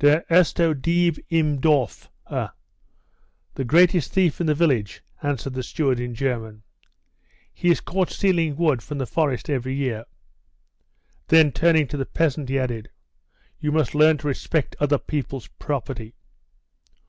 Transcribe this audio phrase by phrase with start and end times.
[0.00, 6.12] "Der ersto Dieb im Dorfe," [The greatest thief in the village] answered the steward in
[6.12, 6.64] German.
[7.54, 10.04] "He is caught stealing wood from the forest every year."
[11.28, 12.90] Then turning to the peasant, he added,
[13.60, 16.16] "You must learn to respect other people's property."